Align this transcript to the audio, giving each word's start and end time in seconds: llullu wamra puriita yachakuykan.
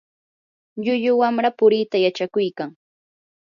llullu 0.83 1.11
wamra 1.21 1.49
puriita 1.59 1.97
yachakuykan. 2.05 2.69